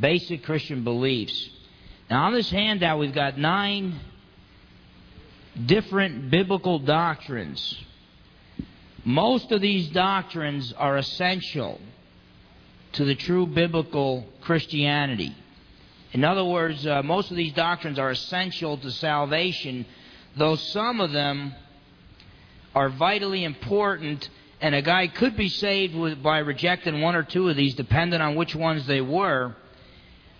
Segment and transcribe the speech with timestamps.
[0.00, 1.50] basic Christian beliefs.
[2.10, 4.00] Now, on this handout, we've got nine
[5.66, 7.76] different biblical doctrines.
[9.04, 11.80] Most of these doctrines are essential
[12.92, 15.34] to the true biblical Christianity.
[16.12, 19.84] In other words, uh, most of these doctrines are essential to salvation,
[20.36, 21.54] though some of them
[22.74, 24.28] are vitally important,
[24.60, 28.20] and a guy could be saved with, by rejecting one or two of these, depending
[28.20, 29.54] on which ones they were.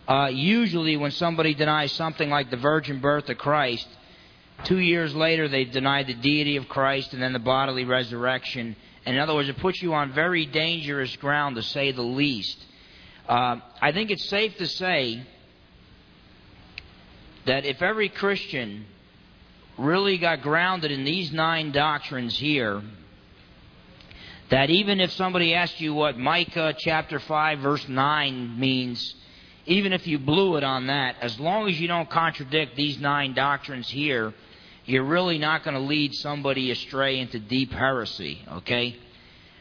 [0.08, 3.86] Uh, usually, when somebody denies something like the virgin birth of Christ,
[4.64, 8.74] two years later they deny the deity of Christ and then the bodily resurrection.
[9.04, 12.58] And in other words, it puts you on very dangerous ground, to say the least.
[13.28, 15.22] Uh, I think it's safe to say
[17.44, 18.86] that if every Christian
[19.76, 22.82] really got grounded in these nine doctrines here,
[24.48, 29.14] that even if somebody asked you what Micah chapter 5 verse 9 means,
[29.68, 33.34] even if you blew it on that, as long as you don't contradict these nine
[33.34, 34.32] doctrines here,
[34.86, 38.96] you're really not going to lead somebody astray into deep heresy, okay?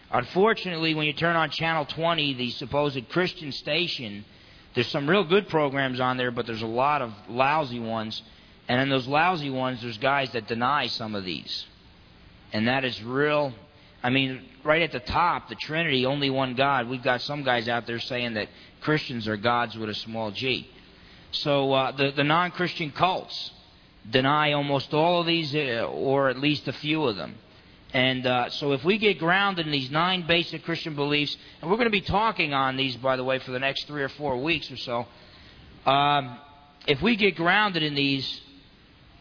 [0.10, 4.24] Unfortunately, when you turn on Channel 20, the supposed Christian station,
[4.74, 8.22] there's some real good programs on there, but there's a lot of lousy ones.
[8.70, 11.66] And in those lousy ones, there's guys that deny some of these.
[12.54, 13.54] And that is real.
[14.04, 16.88] I mean, right at the top, the Trinity, only one God.
[16.88, 18.48] We've got some guys out there saying that
[18.82, 20.70] Christians are gods with a small g.
[21.32, 23.52] So uh, the, the non Christian cults
[24.10, 27.36] deny almost all of these, uh, or at least a few of them.
[27.94, 31.78] And uh, so, if we get grounded in these nine basic Christian beliefs, and we're
[31.78, 34.38] going to be talking on these, by the way, for the next three or four
[34.38, 35.08] weeks or so,
[35.90, 36.38] um,
[36.86, 38.42] if we get grounded in these,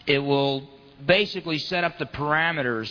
[0.07, 0.69] it will
[1.05, 2.91] basically set up the parameters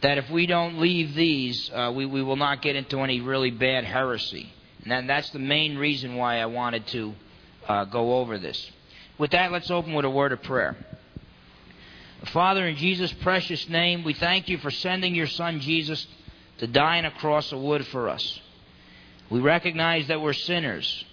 [0.00, 3.50] that if we don't leave these, uh, we, we will not get into any really
[3.50, 4.52] bad heresy.
[4.82, 7.14] And that, that's the main reason why I wanted to
[7.66, 8.70] uh, go over this.
[9.18, 10.76] With that, let's open with a word of prayer.
[12.26, 16.06] Father, in Jesus' precious name, we thank you for sending your Son Jesus
[16.58, 18.40] to die on a cross of wood for us.
[19.30, 21.04] We recognize that we're sinners,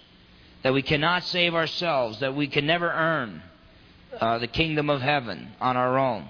[0.62, 3.42] that we cannot save ourselves, that we can never earn
[4.20, 6.26] uh, the kingdom of heaven on our own,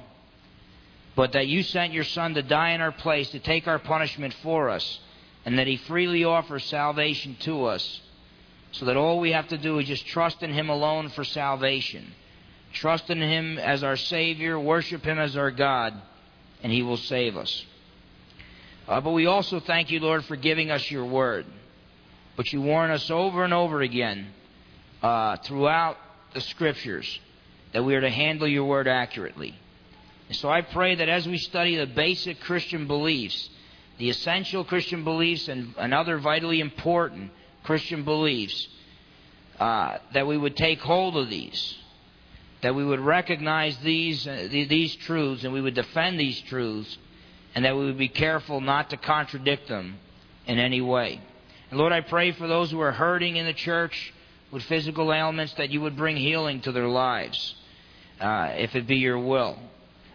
[1.17, 4.35] but that you sent your Son to die in our place, to take our punishment
[4.43, 5.01] for us,
[5.47, 8.03] and that He freely offers salvation to us,
[8.73, 12.13] so that all we have to do is just trust in Him alone for salvation.
[12.75, 15.95] Trust in Him as our Savior, worship Him as our God,
[16.63, 17.65] and He will save us.
[18.87, 21.47] Uh, but we also thank you, Lord, for giving us your word.
[22.37, 24.29] But you warn us over and over again
[25.03, 25.97] uh, throughout
[26.35, 27.19] the Scriptures
[27.73, 29.55] that we are to handle your word accurately.
[30.29, 33.49] And so I pray that as we study the basic Christian beliefs,
[33.99, 37.31] the essential Christian beliefs, and, and other vitally important
[37.63, 38.69] Christian beliefs,
[39.59, 41.77] uh, that we would take hold of these,
[42.63, 46.99] that we would recognize these, uh, these truths, and we would defend these truths,
[47.55, 49.97] and that we would be careful not to contradict them
[50.47, 51.21] in any way.
[51.71, 54.13] And Lord, I pray for those who are hurting in the church
[54.51, 57.55] with physical ailments that you would bring healing to their lives,
[58.21, 59.59] uh, if it be your will.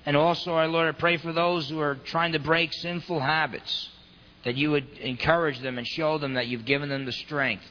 [0.05, 3.89] And also, our Lord, I pray for those who are trying to break sinful habits,
[4.45, 7.63] that you would encourage them and show them that you've given them the strength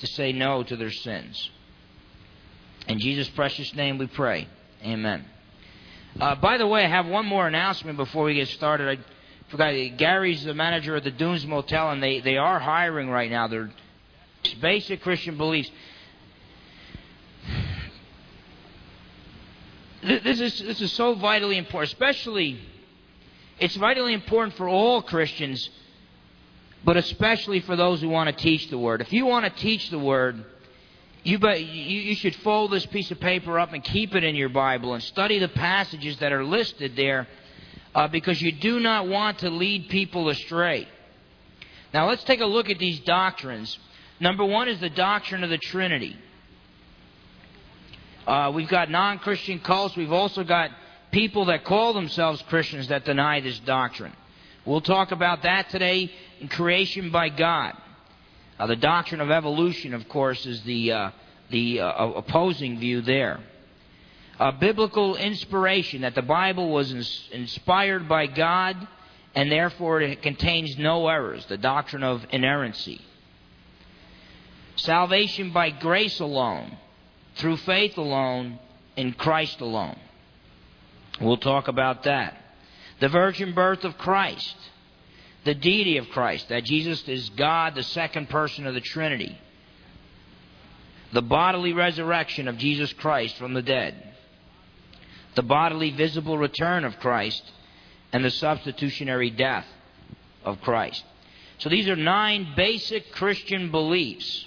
[0.00, 1.50] to say no to their sins.
[2.88, 4.48] In Jesus' precious name we pray.
[4.84, 5.24] Amen.
[6.20, 8.98] Uh, by the way, I have one more announcement before we get started.
[8.98, 13.30] I forgot Gary's the manager of the Dunes Motel, and they, they are hiring right
[13.30, 13.48] now.
[13.48, 13.70] They're
[14.60, 15.70] basic Christian beliefs.
[20.02, 22.58] This is, this is so vitally important, especially,
[23.60, 25.70] it's vitally important for all Christians,
[26.84, 29.00] but especially for those who want to teach the Word.
[29.00, 30.44] If you want to teach the Word,
[31.22, 34.34] you, bet, you, you should fold this piece of paper up and keep it in
[34.34, 37.28] your Bible and study the passages that are listed there
[37.94, 40.88] uh, because you do not want to lead people astray.
[41.94, 43.78] Now, let's take a look at these doctrines.
[44.18, 46.16] Number one is the doctrine of the Trinity.
[48.26, 49.96] Uh, we've got non Christian cults.
[49.96, 50.70] We've also got
[51.10, 54.12] people that call themselves Christians that deny this doctrine.
[54.64, 56.10] We'll talk about that today
[56.40, 57.74] in creation by God.
[58.58, 61.10] Uh, the doctrine of evolution, of course, is the, uh,
[61.50, 63.40] the uh, opposing view there.
[64.58, 68.76] Biblical inspiration, that the Bible was ins- inspired by God
[69.34, 73.00] and therefore it contains no errors, the doctrine of inerrancy.
[74.76, 76.76] Salvation by grace alone,
[77.36, 78.58] through faith alone,
[78.96, 79.98] in Christ alone.
[81.20, 82.36] We'll talk about that.
[83.00, 84.56] The virgin birth of Christ,
[85.44, 89.38] the deity of Christ, that Jesus is God, the second person of the Trinity.
[91.12, 93.94] the bodily resurrection of Jesus Christ from the dead,
[95.34, 97.42] the bodily visible return of Christ,
[98.12, 99.66] and the substitutionary death
[100.44, 101.04] of Christ.
[101.58, 104.46] So these are nine basic Christian beliefs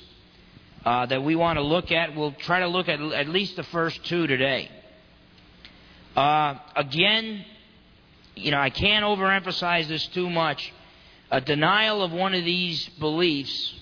[0.85, 2.15] uh, that we want to look at.
[2.15, 4.69] We'll try to look at at least the first two today.
[6.15, 7.43] Uh, again,
[8.35, 10.71] you know, I can't overemphasize this too much.
[11.31, 13.73] A denial of one of these beliefs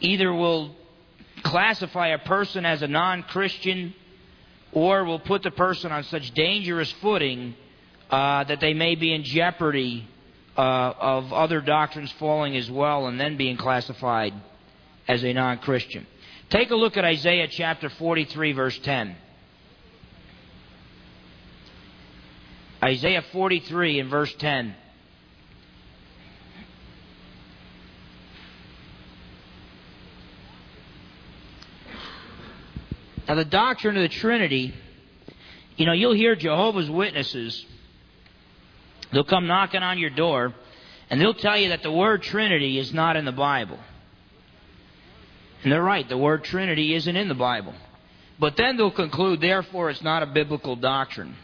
[0.00, 0.74] either will
[1.42, 3.94] classify a person as a non Christian
[4.72, 7.54] or will put the person on such dangerous footing
[8.08, 10.06] uh, that they may be in jeopardy
[10.56, 14.32] uh, of other doctrines falling as well and then being classified
[15.10, 16.06] as a non Christian.
[16.50, 19.16] Take a look at Isaiah chapter 43, verse 10.
[22.82, 24.74] Isaiah 43 and verse 10.
[33.28, 34.74] Now, the doctrine of the Trinity,
[35.76, 37.64] you know, you'll hear Jehovah's Witnesses.
[39.12, 40.54] They'll come knocking on your door,
[41.10, 43.78] and they'll tell you that the word Trinity is not in the Bible.
[45.62, 47.74] And they're right, the word Trinity isn't in the Bible.
[48.38, 51.36] But then they'll conclude, therefore, it's not a biblical doctrine.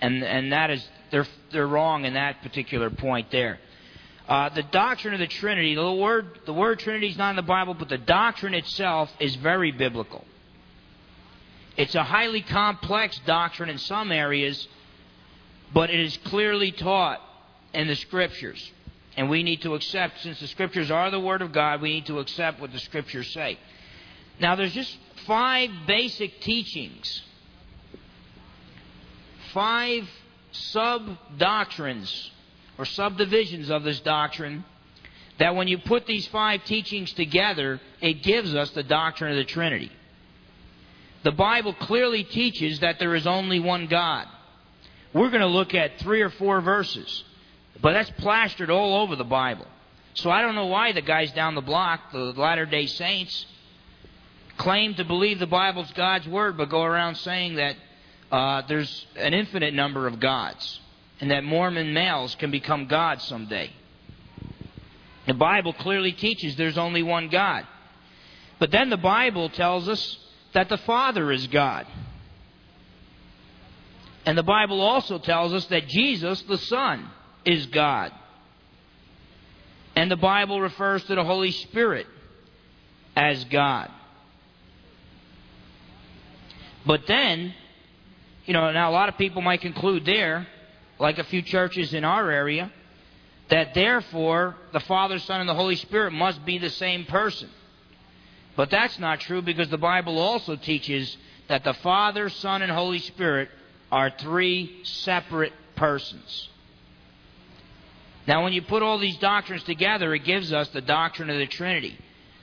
[0.00, 3.60] And, and that is, they're, they're wrong in that particular point there.
[4.28, 7.42] Uh, the doctrine of the Trinity, the word, the word Trinity is not in the
[7.42, 10.24] Bible, but the doctrine itself is very biblical.
[11.76, 14.66] It's a highly complex doctrine in some areas,
[15.72, 17.20] but it is clearly taught
[17.74, 18.72] in the Scriptures.
[19.16, 22.06] And we need to accept, since the Scriptures are the Word of God, we need
[22.06, 23.58] to accept what the Scriptures say.
[24.40, 24.96] Now, there's just
[25.26, 27.22] five basic teachings,
[29.52, 30.08] five
[30.50, 32.30] sub doctrines
[32.78, 34.64] or subdivisions of this doctrine
[35.38, 39.44] that when you put these five teachings together, it gives us the doctrine of the
[39.44, 39.90] Trinity.
[41.24, 44.28] The Bible clearly teaches that there is only one God.
[45.12, 47.24] We're going to look at three or four verses,
[47.80, 49.66] but that's plastered all over the Bible.
[50.14, 53.46] So I don't know why the guys down the block, the Latter day Saints,
[54.56, 57.76] claim to believe the Bible's God's Word, but go around saying that
[58.30, 60.80] uh, there's an infinite number of gods
[61.20, 63.70] and that Mormon males can become gods someday.
[65.26, 67.66] The Bible clearly teaches there's only one God.
[68.58, 70.18] But then the Bible tells us
[70.52, 71.86] that the Father is God.
[74.26, 77.10] And the Bible also tells us that Jesus, the Son,
[77.44, 78.12] is God.
[79.96, 82.06] And the Bible refers to the Holy Spirit
[83.16, 83.90] as God.
[86.86, 87.54] But then,
[88.44, 90.46] you know, now a lot of people might conclude there,
[90.98, 92.70] like a few churches in our area,
[93.50, 97.48] that therefore the Father, Son, and the Holy Spirit must be the same person.
[98.56, 101.16] But that's not true because the Bible also teaches
[101.48, 103.48] that the Father, Son, and Holy Spirit
[103.90, 106.48] are three separate persons.
[108.26, 111.46] Now, when you put all these doctrines together, it gives us the doctrine of the
[111.46, 111.98] Trinity.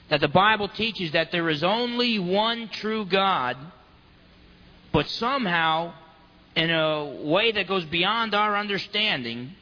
[0.09, 3.57] That the Bible teaches that there is only one true God,
[4.91, 5.93] but somehow,
[6.55, 9.55] in a way that goes beyond our understanding,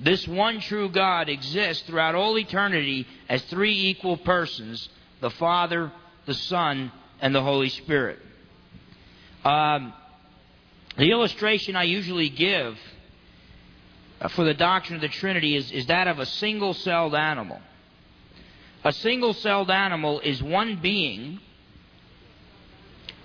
[0.00, 4.88] this one true God exists throughout all eternity as three equal persons
[5.20, 5.92] the Father,
[6.26, 6.90] the Son,
[7.20, 8.18] and the Holy Spirit.
[9.44, 9.92] Um,
[10.96, 12.76] the illustration I usually give
[14.22, 17.60] Uh, for the doctrine of the Trinity is, is that of a single celled animal.
[18.84, 21.40] A single celled animal is one being,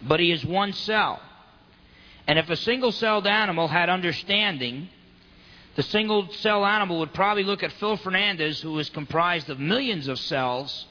[0.01, 1.21] but he is one cell.
[2.25, 4.89] And if a single celled animal had understanding,
[5.75, 10.07] the single cell animal would probably look at Phil Fernandes, who is comprised of millions
[10.07, 10.87] of cells,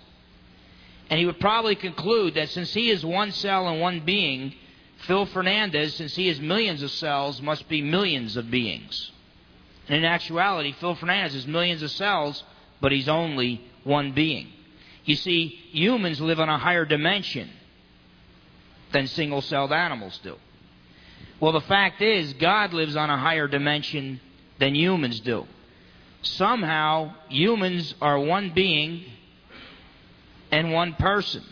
[1.11, 4.55] and he would probably conclude that since he is one cell and one being,
[4.99, 9.11] Phil Fernandes, since he is millions of cells, must be millions of beings.
[9.89, 12.43] And in actuality, Phil Fernandes is millions of cells,
[12.81, 14.49] but he's only one being.
[15.05, 17.49] You see, humans live on a higher dimension
[18.93, 20.37] than single celled animals do.
[21.39, 24.21] Well, the fact is, God lives on a higher dimension
[24.59, 25.47] than humans do.
[26.23, 29.05] Somehow, humans are one being
[30.51, 31.45] and one person.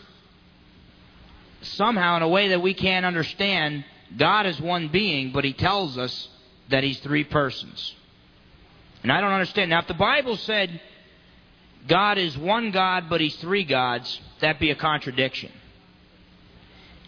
[1.61, 3.85] Somehow, in a way that we can't understand,
[4.17, 6.29] God is one being, but He tells us
[6.69, 7.95] that He's three persons.
[9.05, 9.69] And I don't understand.
[9.69, 10.81] Now, if the Bible said
[11.87, 15.51] God is one God, but He's three gods, that'd be a contradiction.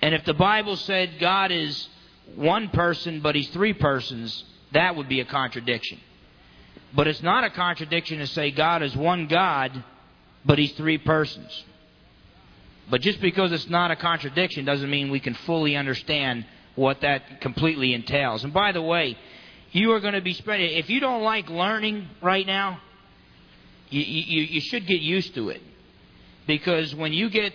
[0.03, 1.89] And if the Bible said God is
[2.35, 5.99] one person, but He's three persons, that would be a contradiction.
[6.93, 9.83] But it's not a contradiction to say God is one God,
[10.45, 11.63] but He's three persons.
[12.91, 17.41] But just because it's not a contradiction doesn't mean we can fully understand what that
[17.41, 18.43] completely entails.
[18.43, 19.17] And by the way,
[19.71, 22.79] you are going to be spending, if you don't like learning right now,
[23.89, 25.62] you, you, you should get used to it.
[26.45, 27.53] Because when you get,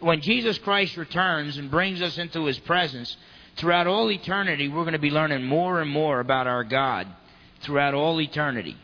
[0.00, 3.16] when Jesus Christ returns and brings us into his presence,
[3.56, 7.06] throughout all eternity, we're going to be learning more and more about our God
[7.62, 8.76] throughout all eternity.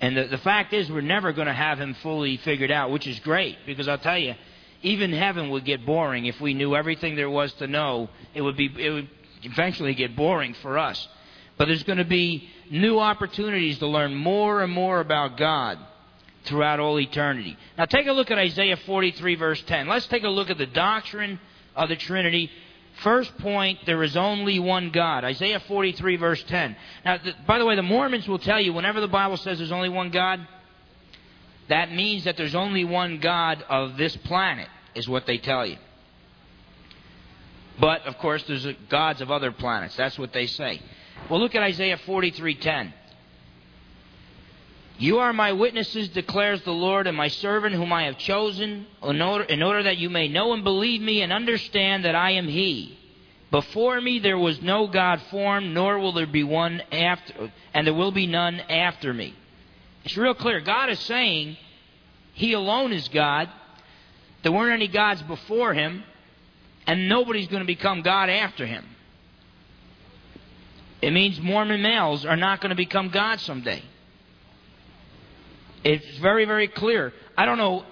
[0.00, 3.06] And the, the fact is, we're never going to have him fully figured out, which
[3.06, 4.34] is great, because I'll tell you,
[4.82, 8.10] even heaven would get boring if we knew everything there was to know.
[8.34, 9.08] It would be, it would
[9.42, 11.08] eventually get boring for us.
[11.56, 15.78] But there's going to be new opportunities to learn more and more about God
[16.44, 17.56] throughout all eternity.
[17.78, 19.88] Now take a look at Isaiah 43 verse 10.
[19.88, 21.38] Let's take a look at the doctrine
[21.76, 22.50] of the Trinity.
[23.02, 25.24] First point, there is only one God.
[25.24, 26.76] Isaiah 43 verse 10.
[27.04, 29.88] Now, by the way, the Mormons will tell you whenever the Bible says there's only
[29.88, 30.46] one God,
[31.68, 35.76] that means that there's only one God of this planet, is what they tell you.
[37.80, 39.96] But, of course, there's gods of other planets.
[39.96, 40.80] That's what they say.
[41.28, 42.92] Well, look at Isaiah 43:10.
[44.96, 49.20] You are my witnesses, declares the Lord, and my servant whom I have chosen, in
[49.20, 52.46] order, in order, that you may know and believe me and understand that I am
[52.46, 52.96] He.
[53.50, 57.94] Before me there was no God formed, nor will there be one after, and there
[57.94, 59.34] will be none after me.
[60.04, 60.60] It's real clear.
[60.60, 61.56] God is saying
[62.32, 63.48] He alone is God.
[64.42, 66.04] There weren't any gods before Him,
[66.86, 68.84] and nobody's going to become God after Him.
[71.04, 73.82] It means Mormon males are not going to become God someday.
[75.84, 77.12] It's very, very clear.
[77.36, 77.84] I don't know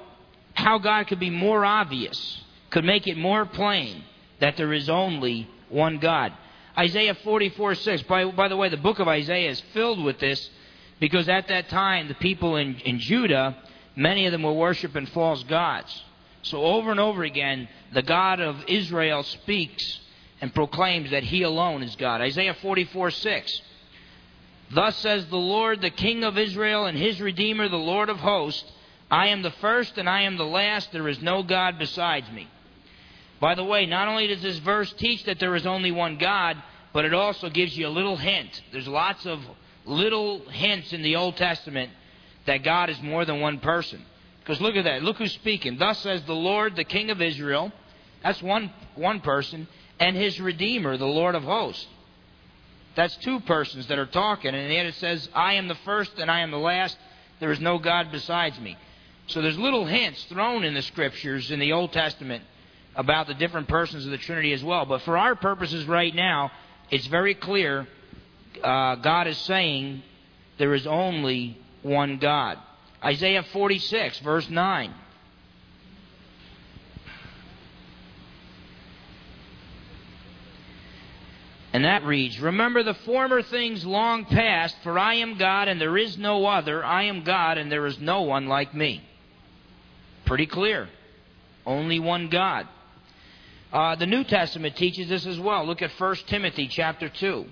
[0.55, 4.03] how God could be more obvious, could make it more plain
[4.41, 6.33] that there is only one God.
[6.79, 8.03] Isaiah 44 6.
[8.05, 10.49] By, by the way, the book of Isaiah is filled with this
[10.99, 13.59] because at that time, the people in, in Judah,
[13.95, 16.03] many of them were worshiping false gods.
[16.45, 20.01] So over and over again, the God of Israel speaks
[20.43, 22.21] and proclaims that he alone is God.
[22.21, 23.63] Isaiah 44 6.
[24.73, 28.71] Thus says the Lord, the King of Israel and his Redeemer, the Lord of hosts
[29.13, 30.91] I am the first and I am the last.
[30.91, 32.49] There is no God besides me.
[33.41, 36.57] By the way, not only does this verse teach that there is only one God,
[36.95, 38.63] but it also gives you a little hint.
[38.73, 39.39] There's lots of
[39.85, 41.91] little hints in the Old Testament
[42.47, 44.03] that God is more than one person.
[44.41, 45.03] Because look at that.
[45.03, 45.77] Look who's speaking.
[45.77, 47.71] Thus says the Lord, the King of Israel.
[48.23, 49.69] That's one, one person.
[50.03, 51.87] And his Redeemer, the Lord of hosts.
[52.97, 56.29] That's two persons that are talking, and yet it says, I am the first and
[56.29, 56.99] I am the last.
[57.39, 58.77] There is no God besides me.
[59.29, 62.43] So there's little hints thrown in the scriptures in the Old Testament
[62.97, 64.87] about the different persons of the Trinity as well.
[64.87, 66.51] But for our purposes right now,
[66.91, 67.87] it's very clear
[68.61, 70.03] uh, God is saying
[70.59, 72.59] there is only one God.
[73.05, 74.93] Isaiah 46, verse 9.
[81.73, 85.97] And that reads Remember the former things long past, for I am God and there
[85.97, 86.85] is no other.
[86.85, 89.03] I am God and there is no one like me.
[90.27, 90.89] Pretty clear.
[91.65, 92.69] Only one God.
[93.73, 95.67] Uh, the New Testament teaches this as well.
[95.67, 97.47] Look at 1 Timothy chapter 2.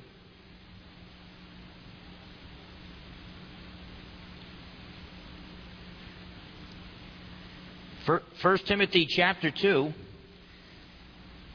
[8.42, 9.92] First Timothy chapter 2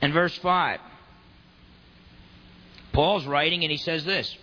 [0.02, 0.80] and verse 5.
[2.96, 4.36] Paul's writing and he says this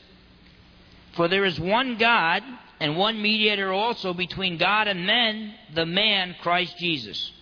[1.14, 2.42] For there is one God
[2.80, 7.32] and one mediator also between God and men, the man Christ Jesus.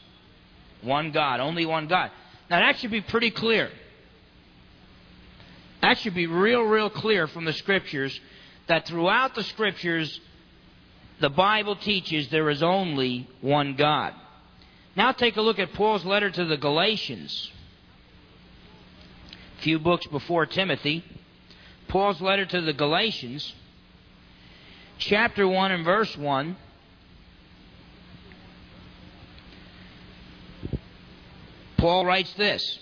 [0.83, 2.11] One God, only one God.
[2.49, 3.71] Now that should be pretty clear.
[5.83, 8.19] That should be real, real clear from the Scriptures
[8.69, 10.21] that throughout the Scriptures,
[11.21, 14.15] the Bible teaches there is only one God.
[14.95, 17.51] Now take a look at Paul's letter to the Galatians
[19.61, 21.05] few books before Timothy,
[21.89, 23.55] Paul's letter to the Galatians,
[24.99, 26.57] chapter 1 and verse 1.
[31.77, 32.79] Paul writes this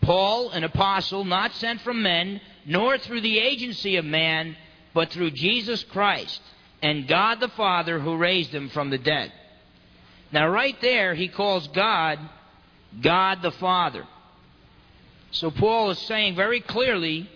[0.00, 4.56] Paul, an apostle, not sent from men, nor through the agency of man,
[4.94, 6.40] but through Jesus Christ
[6.82, 9.32] and God the Father who raised him from the dead.
[10.32, 12.18] Now, right there, he calls God
[13.00, 14.06] God the Father.
[15.30, 17.28] So Paul is saying very clearly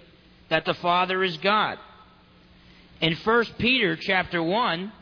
[0.49, 1.79] that the Father is God.
[3.01, 4.93] In 1 Peter chapter 1,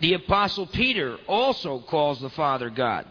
[0.00, 3.06] the apostle Peter also calls the Father God.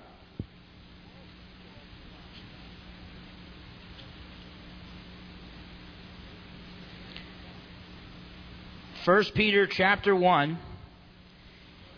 [9.06, 10.58] First Peter chapter 1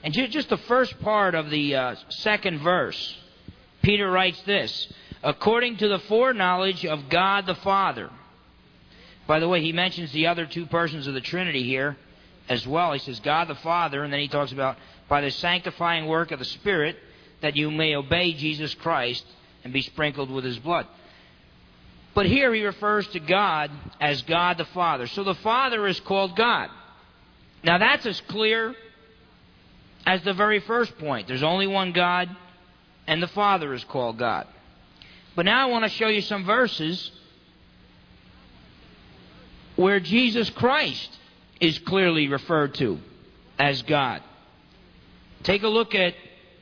[0.03, 3.17] and just the first part of the uh, second verse
[3.83, 4.91] Peter writes this
[5.25, 8.11] according to the foreknowledge of God the Father.
[9.25, 11.97] By the way, he mentions the other two persons of the Trinity here
[12.47, 12.93] as well.
[12.93, 14.77] He says God the Father, and then he talks about
[15.09, 16.95] by the sanctifying work of the Spirit
[17.41, 19.25] that you may obey Jesus Christ
[19.63, 20.85] and be sprinkled with his blood.
[22.13, 25.07] But here he refers to God as God the Father.
[25.07, 26.69] So the Father is called God.
[27.63, 28.75] Now that's as clear
[30.05, 31.27] as the very first point.
[31.27, 32.29] There's only one God,
[33.07, 34.47] and the Father is called God.
[35.35, 37.11] But now I want to show you some verses
[39.75, 41.17] where Jesus Christ
[41.59, 42.99] is clearly referred to
[43.59, 44.21] as God.
[45.43, 46.13] Take a look at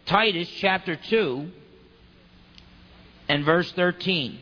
[0.06, 1.52] Titus chapter 2
[3.30, 4.40] and verse 13.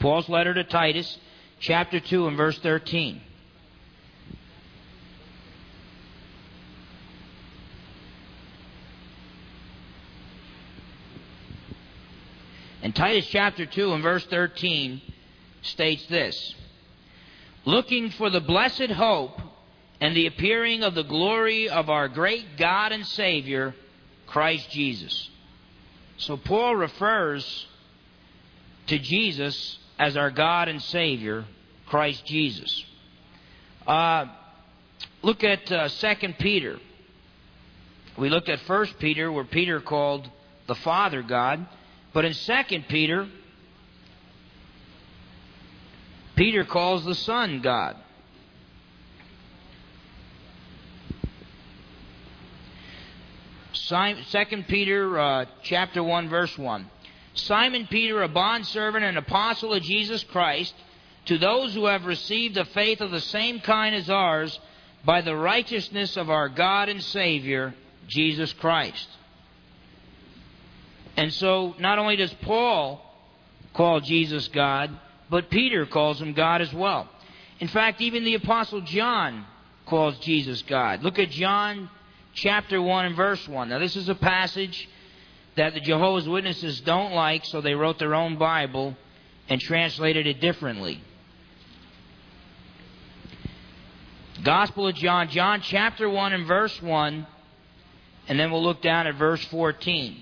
[0.00, 1.18] Paul's letter to Titus,
[1.60, 3.20] chapter 2 and verse 13.
[12.82, 15.00] And Titus chapter 2 and verse 13
[15.62, 16.54] states this
[17.64, 19.40] Looking for the blessed hope
[20.00, 23.72] and the appearing of the glory of our great God and Savior,
[24.26, 25.30] Christ Jesus.
[26.16, 27.66] So Paul refers
[28.88, 31.44] to Jesus as our God and Savior,
[31.86, 32.84] Christ Jesus.
[33.86, 34.26] Uh,
[35.22, 36.80] look at uh, 2 Peter.
[38.18, 40.28] We looked at 1 Peter, where Peter called
[40.66, 41.64] the Father God.
[42.12, 43.26] But in 2 Peter,
[46.36, 47.96] Peter calls the Son God.
[53.84, 56.88] Second Peter uh, chapter 1 verse 1.
[57.34, 60.74] Simon Peter, a bondservant and apostle of Jesus Christ,
[61.26, 64.58] to those who have received a faith of the same kind as ours,
[65.04, 67.74] by the righteousness of our God and Savior,
[68.06, 69.08] Jesus Christ.
[71.16, 73.00] And so, not only does Paul
[73.74, 74.90] call Jesus God,
[75.30, 77.08] but Peter calls him God as well.
[77.60, 79.44] In fact, even the Apostle John
[79.86, 81.02] calls Jesus God.
[81.02, 81.90] Look at John
[82.34, 83.68] chapter 1 and verse 1.
[83.68, 84.88] Now, this is a passage
[85.56, 88.96] that the Jehovah's Witnesses don't like, so they wrote their own Bible
[89.48, 91.02] and translated it differently.
[94.42, 97.26] Gospel of John, John chapter 1 and verse 1,
[98.28, 100.16] and then we'll look down at verse 14.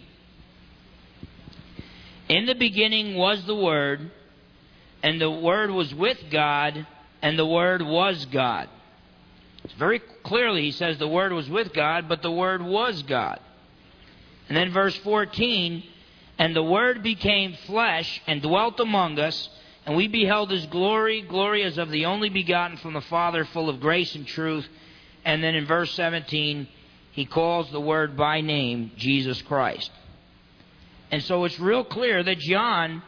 [2.31, 4.09] In the beginning was the Word,
[5.03, 6.87] and the Word was with God,
[7.21, 8.69] and the Word was God.
[9.65, 13.41] It's very clearly he says the Word was with God, but the Word was God.
[14.49, 15.83] And then verse 14,
[16.39, 19.49] and the Word became flesh and dwelt among us,
[19.85, 23.69] and we beheld his glory, glory as of the only begotten from the Father, full
[23.69, 24.69] of grace and truth.
[25.25, 26.69] And then in verse 17,
[27.11, 29.91] he calls the Word by name, Jesus Christ.
[31.11, 33.03] And so it's real clear that John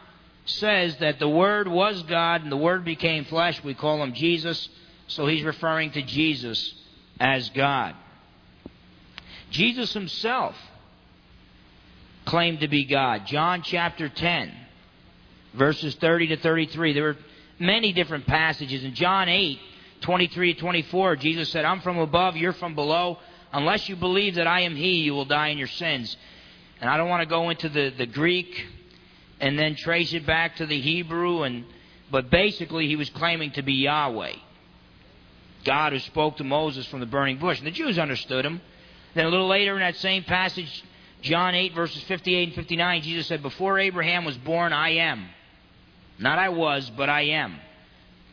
[0.45, 3.63] says that the Word was God and the Word became flesh.
[3.63, 4.69] We call him Jesus.
[5.07, 6.75] So he's referring to Jesus
[7.21, 7.95] as God.
[9.51, 10.57] Jesus himself
[12.25, 13.27] claimed to be God.
[13.27, 14.53] John chapter 10,
[15.55, 16.93] verses 30 to 33.
[16.93, 17.17] There were
[17.59, 18.85] many different passages.
[18.85, 19.59] In John 8,
[20.01, 23.19] 23 to 24, Jesus said, I'm from above, you're from below.
[23.53, 26.17] Unless you believe that I am He, you will die in your sins.
[26.83, 28.67] And I don't want to go into the, the Greek
[29.41, 31.65] and then trace it back to the Hebrew, and
[32.11, 34.33] but basically he was claiming to be Yahweh.
[35.65, 37.59] God who spoke to Moses from the burning bush.
[37.59, 38.61] And the Jews understood him.
[39.15, 40.83] Then a little later in that same passage,
[41.23, 45.29] John 8, verses 58 and 59, Jesus said, Before Abraham was born, I am.
[46.19, 47.61] Not I was, but I am.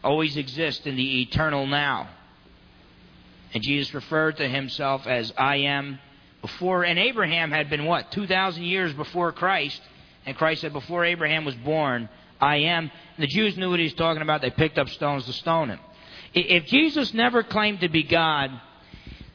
[0.03, 2.09] Always exist in the eternal now.
[3.53, 5.99] And Jesus referred to himself as I am
[6.41, 6.84] before.
[6.84, 8.12] And Abraham had been what?
[8.12, 9.82] 2,000 years before Christ.
[10.25, 12.91] And Christ said, Before Abraham was born, I am.
[13.17, 14.41] And the Jews knew what he was talking about.
[14.41, 15.80] They picked up stones to stone him.
[16.34, 18.52] If Jesus never claimed to be God,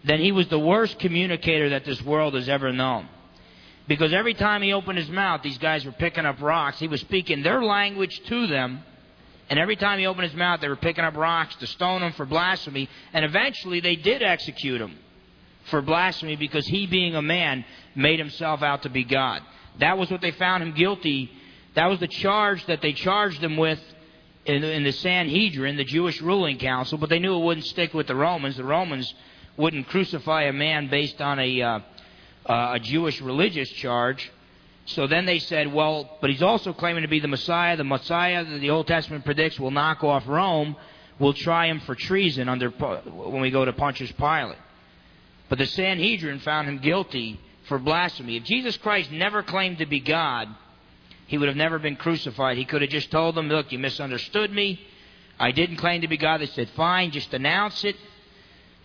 [0.05, 3.09] then he was the worst communicator that this world has ever known.
[3.89, 6.79] Because every time he opened his mouth, these guys were picking up rocks.
[6.79, 8.83] He was speaking their language to them.
[9.51, 12.13] And every time he opened his mouth, they were picking up rocks to stone him
[12.13, 12.89] for blasphemy.
[13.13, 14.99] And eventually they did execute him
[15.71, 19.43] for blasphemy because he, being a man, made himself out to be God.
[19.81, 21.31] That was what they found him guilty.
[21.75, 23.81] That was the charge that they charged him with
[24.45, 26.99] in, in the Sanhedrin, the Jewish ruling council.
[26.99, 28.57] But they knew it wouldn't stick with the Romans.
[28.57, 29.13] The Romans
[29.57, 31.81] wouldn't crucify a man based on a uh,
[32.47, 34.31] uh, a Jewish religious charge.
[34.87, 37.77] So then they said, well, but he's also claiming to be the Messiah.
[37.77, 40.77] The Messiah that the Old Testament predicts will knock off Rome.
[41.19, 44.59] We'll try him for treason under when we go to Pontius Pilate.
[45.49, 48.37] But the Sanhedrin found him guilty for blasphemy.
[48.37, 50.49] If Jesus Christ never claimed to be God,
[51.27, 52.57] he would have never been crucified.
[52.57, 54.81] He could have just told them, Look, you misunderstood me.
[55.39, 56.41] I didn't claim to be God.
[56.41, 57.97] They said, Fine, just announce it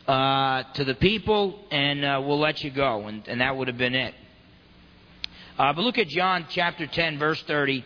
[0.07, 3.07] uh, to the people, and uh, we'll let you go.
[3.07, 4.15] And, and that would have been it.
[5.57, 7.83] Uh, but look at John chapter 10, verse 30.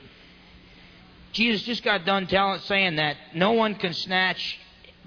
[1.33, 4.59] Jesus just got done telling, saying that no one can snatch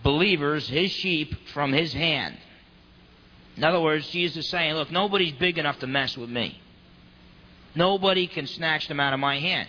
[0.02, 2.37] believers, his sheep, from his hand.
[3.57, 6.61] In other words, Jesus is saying, Look, nobody's big enough to mess with me.
[7.75, 9.69] Nobody can snatch them out of my hand.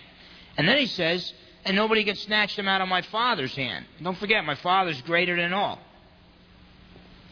[0.56, 1.32] And then he says,
[1.64, 3.84] and nobody can snatch them out of my Father's hand.
[4.02, 5.78] Don't forget, my Father's greater than all.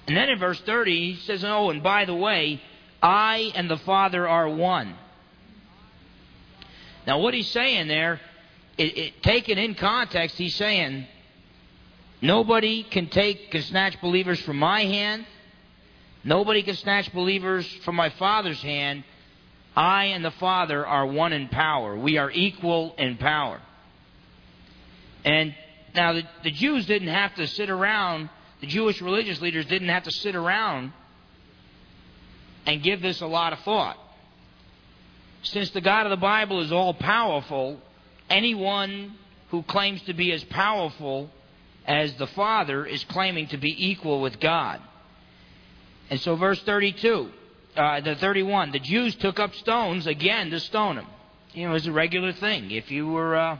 [0.06, 2.62] And then in verse 30, he says, Oh, and by the way,
[3.02, 4.94] I and the Father are one.
[7.06, 8.20] Now, what he's saying there,
[8.76, 11.06] it, it, taken in context, he's saying,
[12.20, 15.26] Nobody can take can snatch believers from my hand.
[16.26, 19.04] Nobody can snatch believers from my Father's hand.
[19.76, 21.96] I and the Father are one in power.
[21.96, 23.60] We are equal in power.
[25.24, 25.54] And
[25.94, 28.28] now the, the Jews didn't have to sit around,
[28.60, 30.92] the Jewish religious leaders didn't have to sit around
[32.66, 33.96] and give this a lot of thought.
[35.42, 37.80] Since the God of the Bible is all powerful,
[38.28, 39.14] anyone
[39.50, 41.30] who claims to be as powerful
[41.86, 44.80] as the Father is claiming to be equal with God.
[46.10, 47.30] And so, verse 32
[47.76, 51.06] uh, the 31, the Jews took up stones again to stone him.
[51.52, 52.70] You know, it's a regular thing.
[52.70, 53.58] If you were uh,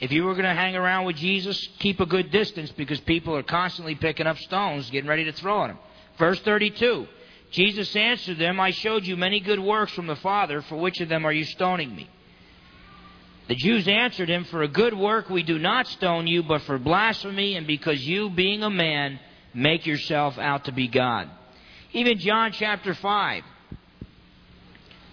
[0.00, 3.34] if you were going to hang around with Jesus, keep a good distance because people
[3.34, 5.78] are constantly picking up stones, getting ready to throw at him.
[6.18, 7.06] Verse 32.
[7.50, 10.62] Jesus answered them, I showed you many good works from the Father.
[10.62, 12.08] For which of them are you stoning me?
[13.48, 16.78] The Jews answered him, For a good work we do not stone you, but for
[16.78, 19.18] blasphemy, and because you, being a man,
[19.54, 21.30] make yourself out to be God.
[21.92, 23.44] Even John chapter 5.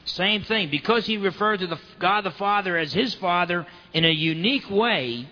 [0.06, 0.70] Same thing.
[0.70, 5.28] Because he referred to the God the Father as his Father in a unique way,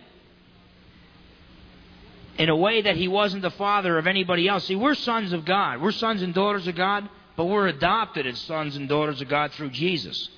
[2.38, 4.66] in a way that he wasn't the father of anybody else.
[4.66, 5.82] See, we're sons of God.
[5.82, 9.52] We're sons and daughters of God, but we're adopted as sons and daughters of God
[9.52, 10.30] through Jesus.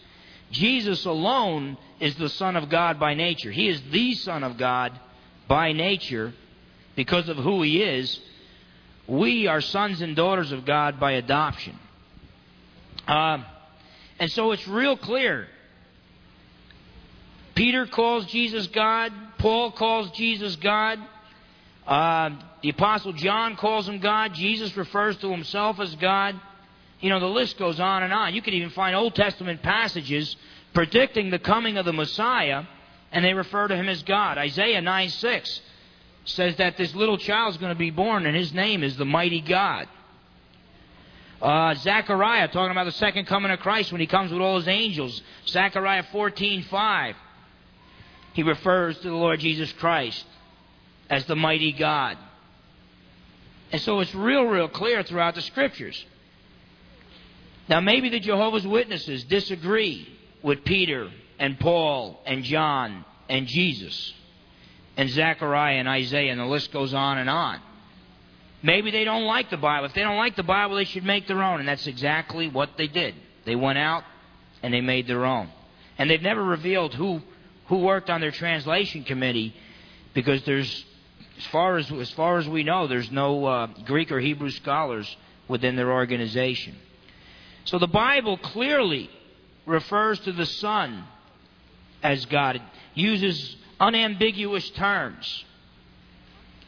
[0.52, 3.52] Jesus alone is the Son of God by nature.
[3.52, 5.00] He is the Son of God
[5.48, 6.34] by nature
[6.96, 8.20] because of who he is
[9.08, 11.78] we are sons and daughters of God by adoption.
[13.08, 13.44] Uh,
[14.20, 15.48] and so it's real clear.
[17.54, 19.14] Peter calls Jesus God.
[19.38, 21.00] Paul calls Jesus God.
[21.86, 24.34] Uh, the Apostle John calls him God.
[24.34, 26.40] Jesus refers to himself as God.
[27.00, 28.34] You know, the list goes on and on.
[28.34, 30.36] You can even find Old Testament passages
[30.74, 32.64] predicting the coming of the Messiah,
[33.12, 34.38] and they refer to him as God.
[34.38, 35.62] Isaiah 9 6
[36.26, 39.06] says that this little child is going to be born, and his name is the
[39.06, 39.88] mighty God.
[41.42, 44.68] Uh, Zechariah talking about the second coming of Christ when he comes with all his
[44.68, 45.22] angels.
[45.48, 47.16] Zechariah 14:5.
[48.34, 50.26] He refers to the Lord Jesus Christ
[51.10, 52.18] as the mighty God.
[53.72, 56.04] And so it's real, real clear throughout the scriptures.
[57.70, 60.08] Now, maybe the Jehovah's Witnesses disagree
[60.42, 61.10] with Peter
[61.40, 64.14] and Paul and John and Jesus
[64.98, 67.60] and Zechariah and Isaiah, and the list goes on and on.
[68.64, 69.86] Maybe they don't like the Bible.
[69.86, 71.60] If they don't like the Bible, they should make their own.
[71.60, 73.14] And that's exactly what they did.
[73.46, 74.04] They went out
[74.64, 75.50] and they made their own.
[75.98, 77.22] And they've never revealed who,
[77.68, 79.56] who worked on their translation committee
[80.16, 80.86] because there's,
[81.38, 85.16] as far as, as, far as we know, there's no uh, Greek or Hebrew scholars
[85.48, 86.76] within their organization.
[87.66, 89.10] So the Bible clearly
[89.66, 91.04] refers to the Son
[92.02, 92.56] as God.
[92.56, 92.62] It
[92.96, 95.46] uses unambiguous terms.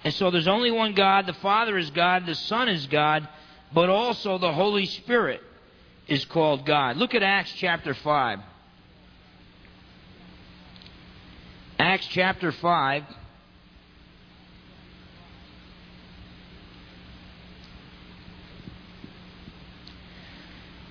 [0.03, 1.25] And so there's only one God.
[1.25, 3.27] The Father is God, the Son is God,
[3.73, 5.41] but also the Holy Spirit
[6.07, 6.97] is called God.
[6.97, 8.39] Look at Acts chapter 5.
[11.79, 13.03] Acts chapter 5.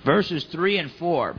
[0.04, 1.36] Verses 3 and 4.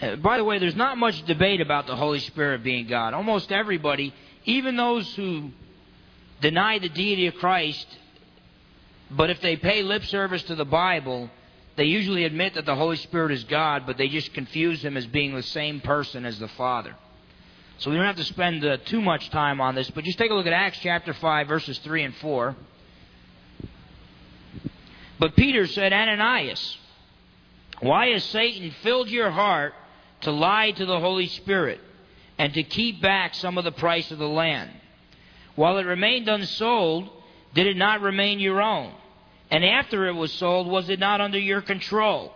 [0.00, 3.14] Uh, by the way, there's not much debate about the Holy Spirit being God.
[3.14, 4.12] Almost everybody,
[4.44, 5.50] even those who
[6.40, 7.86] deny the deity of Christ,
[9.10, 11.30] but if they pay lip service to the Bible,
[11.76, 15.06] they usually admit that the Holy Spirit is God, but they just confuse him as
[15.06, 16.94] being the same person as the Father.
[17.78, 20.30] So we don't have to spend uh, too much time on this, but just take
[20.30, 22.56] a look at Acts chapter 5, verses 3 and 4.
[25.18, 26.78] But Peter said, Ananias,
[27.80, 29.74] why has Satan filled your heart
[30.22, 31.80] to lie to the Holy Spirit
[32.38, 34.70] and to keep back some of the price of the land.
[35.54, 37.08] While it remained unsold,
[37.54, 38.92] did it not remain your own?
[39.50, 42.32] And after it was sold, was it not under your control?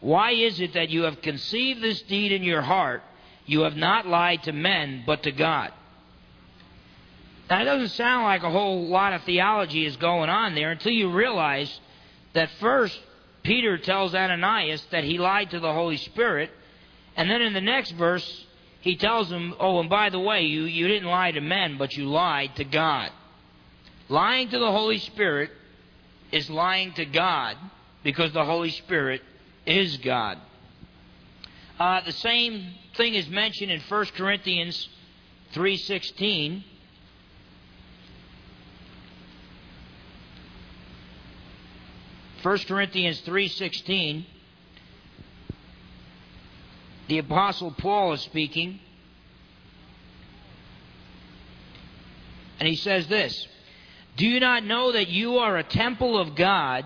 [0.00, 3.02] Why is it that you have conceived this deed in your heart?
[3.46, 5.72] You have not lied to men, but to God.
[7.48, 10.92] Now, it doesn't sound like a whole lot of theology is going on there until
[10.92, 11.80] you realize
[12.32, 12.98] that first,
[13.42, 16.50] Peter tells Ananias that he lied to the Holy Spirit,
[17.16, 18.46] and then in the next verse,
[18.80, 21.96] he tells him, Oh, and by the way, you, you didn't lie to men, but
[21.96, 23.10] you lied to God.
[24.08, 25.50] Lying to the Holy Spirit
[26.32, 27.56] is lying to God
[28.02, 29.22] because the Holy Spirit
[29.66, 30.38] is God.
[31.78, 34.88] Uh, the same thing is mentioned in 1 Corinthians
[35.54, 36.64] 3.16.
[42.42, 44.24] First Corinthians 3:16
[47.10, 48.78] the apostle Paul is speaking
[52.60, 53.48] and he says this
[54.16, 56.84] Do you not know that you are a temple of God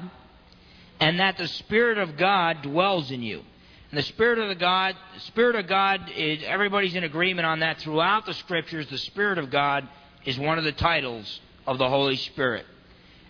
[0.98, 3.42] and that the spirit of God dwells in you
[3.90, 7.78] and the Spirit of the God, Spirit of God, is, everybody's in agreement on that
[7.78, 8.88] throughout the Scriptures.
[8.88, 9.86] The Spirit of God
[10.24, 12.66] is one of the titles of the Holy Spirit.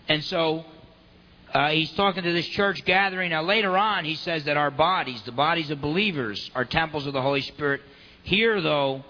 [0.07, 0.65] And so
[1.55, 3.29] uh, he's talking to this church gathering.
[3.29, 7.13] Now, later on, he says that our bodies, the bodies of believers, are temples of
[7.13, 7.79] the Holy Spirit.
[8.23, 9.05] Here, though,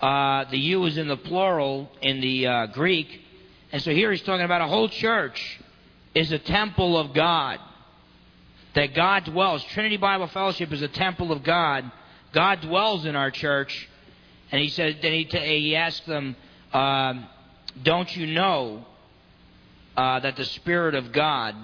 [0.00, 3.20] uh, the you is in the plural in the uh, Greek.
[3.70, 5.60] And so here he's talking about a whole church
[6.16, 7.60] is a temple of God
[8.74, 9.62] that God dwells.
[9.66, 11.88] Trinity Bible Fellowship is a temple of God.
[12.32, 13.88] God dwells in our church.
[14.50, 16.34] And he said, then he, he asked them,
[16.72, 17.14] uh,
[17.84, 18.84] Don't you know
[19.96, 21.54] uh, that the Spirit of God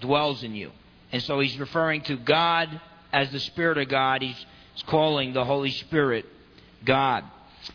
[0.00, 0.70] dwells in you?
[1.12, 2.80] And so he's referring to God
[3.12, 4.22] as the Spirit of God.
[4.22, 4.44] He's
[4.86, 6.26] calling the Holy Spirit
[6.84, 7.24] God.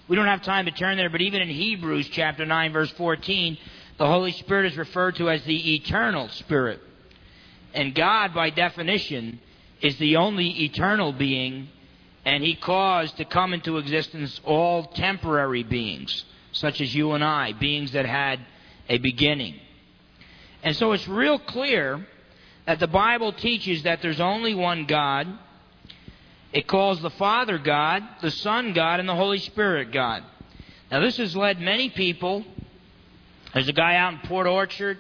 [0.08, 3.58] We don't have time to turn there, but even in Hebrews chapter 9, verse 14,
[3.98, 6.80] the Holy Spirit is referred to as the eternal Spirit.
[7.74, 9.40] And God, by definition,
[9.82, 11.68] is the only eternal being,
[12.26, 17.54] and He caused to come into existence all temporary beings, such as you and I,
[17.54, 18.40] beings that had
[18.90, 19.60] a beginning.
[20.64, 22.06] And so it's real clear
[22.66, 25.28] that the Bible teaches that there's only one God.
[26.52, 30.24] It calls the Father God, the Son God, and the Holy Spirit God.
[30.92, 32.46] Now, this has led many people.
[33.54, 34.98] There's a guy out in Port Orchard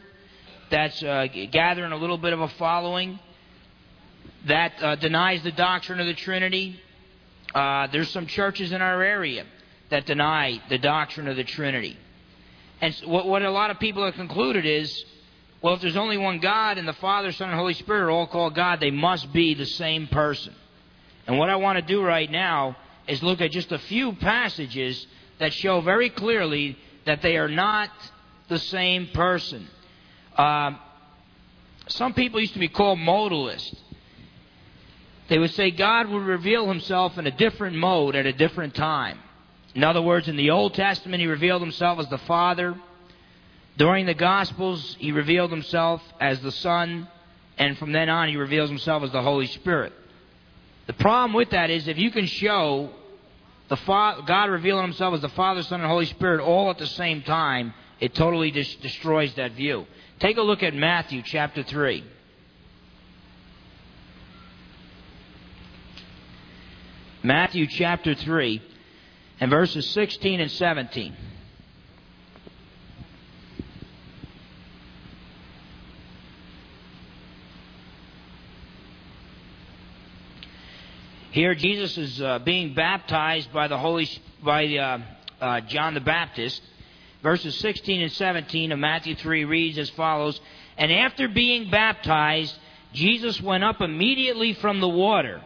[0.69, 3.19] that's uh, gathering a little bit of a following
[4.47, 6.79] that uh, denies the doctrine of the Trinity.
[7.53, 9.45] Uh, there's some churches in our area
[9.89, 11.95] that deny the doctrine of the Trinity.
[12.81, 15.05] And what, what a lot of people have concluded is
[15.63, 18.27] well, if there's only one God and the Father, Son, and Holy Spirit are all
[18.27, 20.53] called God, they must be the same person.
[21.25, 22.75] And what I want to do right now
[23.07, 25.07] is look at just a few passages
[25.39, 27.89] that show very clearly that they are not
[28.49, 29.65] the same person.
[30.37, 30.79] Um,
[31.87, 33.73] some people used to be called modalists.
[35.29, 39.17] They would say God would reveal himself in a different mode at a different time.
[39.75, 42.75] In other words, in the Old Testament, he revealed himself as the Father.
[43.77, 47.07] During the Gospels, he revealed himself as the Son.
[47.57, 49.93] And from then on, he reveals himself as the Holy Spirit.
[50.87, 52.89] The problem with that is if you can show
[53.69, 56.87] the Fa- God revealing himself as the Father, Son, and Holy Spirit all at the
[56.87, 59.85] same time, it totally dis- destroys that view.
[60.19, 62.03] Take a look at Matthew chapter 3.
[67.23, 68.61] Matthew chapter 3
[69.39, 71.15] and verses 16 and 17.
[81.33, 84.07] Here, Jesus is uh, being baptized by the Holy
[84.43, 84.99] by uh,
[85.41, 86.61] uh, John the Baptist,
[87.23, 90.39] verses 16 and 17 of Matthew 3 reads as follows
[90.77, 92.55] And after being baptized,
[92.93, 95.41] Jesus went up immediately from the water.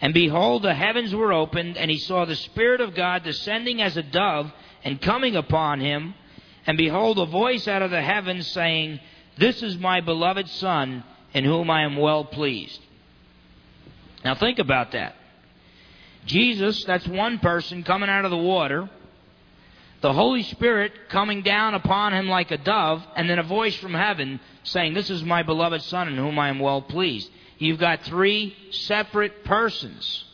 [0.00, 3.96] And behold, the heavens were opened, and he saw the Spirit of God descending as
[3.96, 4.52] a dove
[4.84, 6.14] and coming upon him.
[6.64, 9.00] And behold, a voice out of the heavens saying,
[9.36, 11.02] This is my beloved Son,
[11.34, 12.80] in whom I am well pleased.
[14.24, 15.14] Now think about that.
[16.26, 18.88] Jesus, that's one person coming out of the water
[20.00, 23.94] the Holy Spirit coming down upon him like a dove, and then a voice from
[23.94, 27.28] heaven saying, This is my beloved Son in whom I am well pleased.
[27.58, 30.24] You've got three separate persons.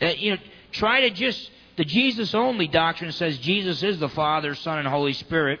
[0.00, 0.38] Uh, you know,
[0.72, 5.12] try to just, the Jesus only doctrine says Jesus is the Father, Son, and Holy
[5.12, 5.60] Spirit.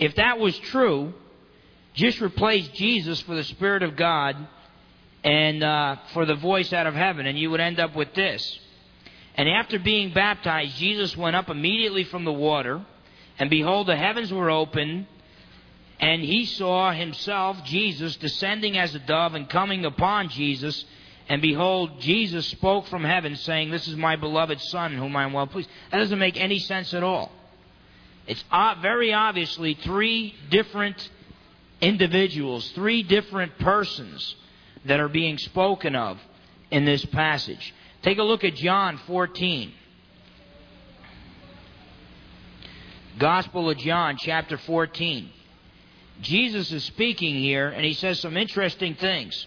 [0.00, 1.12] If that was true,
[1.94, 4.36] just replace Jesus for the Spirit of God
[5.28, 8.58] and uh, for the voice out of heaven, and you would end up with this.
[9.34, 12.80] And after being baptized, Jesus went up immediately from the water,
[13.38, 15.06] and behold, the heavens were opened,
[16.00, 20.86] And he saw himself, Jesus, descending as a dove and coming upon Jesus.
[21.28, 25.34] And behold, Jesus spoke from heaven, saying, This is my beloved Son, whom I am
[25.34, 25.68] well pleased.
[25.90, 27.30] That doesn't make any sense at all.
[28.26, 28.42] It's
[28.80, 31.10] very obviously three different
[31.82, 34.36] individuals, three different persons
[34.84, 36.18] that are being spoken of
[36.70, 37.74] in this passage.
[38.02, 39.72] Take a look at John 14.
[43.18, 45.30] Gospel of John, chapter 14.
[46.20, 49.46] Jesus is speaking here, and he says some interesting things.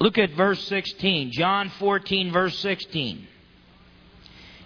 [0.00, 1.32] Look at verse 16.
[1.32, 3.26] John 14, verse 16.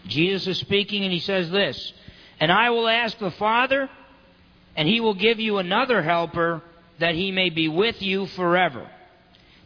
[0.06, 1.92] Jesus is speaking, and he says this
[2.40, 3.88] And I will ask the Father,
[4.76, 6.62] and he will give you another helper,
[6.98, 8.88] that he may be with you forever.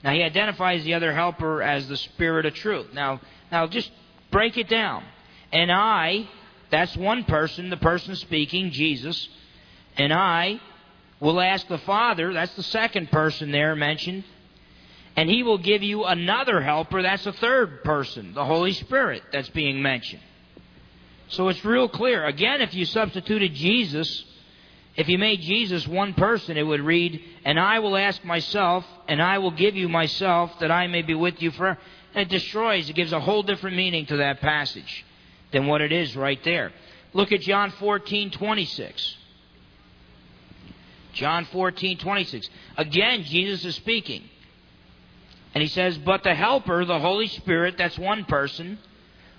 [0.03, 2.89] Now, he identifies the other helper as the Spirit of truth.
[2.93, 3.91] Now, now just
[4.31, 5.05] break it down.
[5.53, 6.29] And I,
[6.71, 9.29] that's one person, the person speaking, Jesus,
[9.97, 10.61] and I
[11.21, 14.25] will ask the Father, that's the second person there mentioned,
[15.17, 19.49] and he will give you another helper, that's the third person, the Holy Spirit that's
[19.49, 20.23] being mentioned.
[21.29, 22.25] So it's real clear.
[22.27, 24.25] Again, if you substituted Jesus,
[24.97, 29.21] if you made Jesus one person, it would read, And I will ask myself, and
[29.21, 31.79] I will give you myself, that I may be with you forever.
[32.15, 35.05] And it destroys, it gives a whole different meaning to that passage
[35.53, 36.73] than what it is right there.
[37.13, 39.17] Look at John 14, 26.
[41.13, 42.49] John 14, 26.
[42.79, 44.23] Again, Jesus is speaking.
[45.55, 48.79] And he says, But the Helper, the Holy Spirit, that's one person,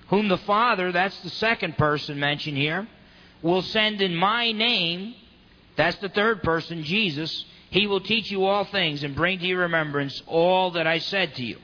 [0.09, 2.87] whom the Father, that's the second person mentioned here,
[3.41, 5.15] will send in my name,
[5.77, 9.59] that's the third person, Jesus, he will teach you all things and bring to your
[9.59, 11.57] remembrance all that I said to you.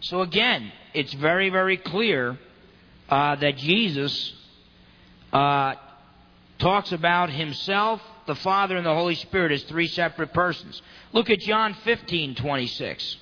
[0.00, 2.38] So again, it's very, very clear
[3.08, 4.32] uh, that Jesus
[5.32, 5.74] uh,
[6.58, 10.80] talks about himself, the Father, and the Holy Spirit as three separate persons.
[11.12, 13.16] Look at John 15, 26.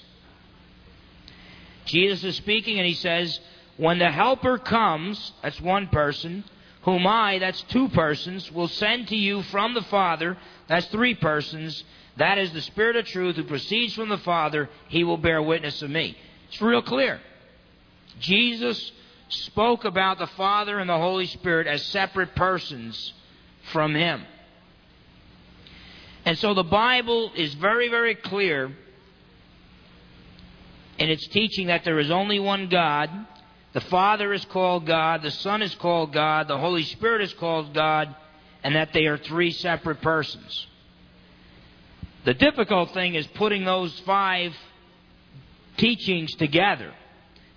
[1.87, 3.41] Jesus is speaking and he says,
[3.79, 6.45] When the Helper comes, that's one person,
[6.83, 11.85] whom I, that's two persons, will send to you from the Father, that's three persons,
[12.17, 15.83] that is the Spirit of truth who proceeds from the Father, he will bear witness
[15.83, 16.17] of me.
[16.49, 17.21] It's real clear.
[18.19, 18.93] Jesus
[19.29, 23.13] spoke about the Father and the Holy Spirit as separate persons
[23.73, 24.25] from Him.
[26.25, 28.73] And so the Bible is very, very clear
[30.99, 33.09] in its teaching that there is only one God.
[33.73, 37.73] The Father is called God, the Son is called God, the Holy Spirit is called
[37.73, 38.15] God,
[38.65, 40.67] and that they are three separate persons.
[42.25, 44.55] The difficult thing is putting those five
[45.77, 46.93] teachings together.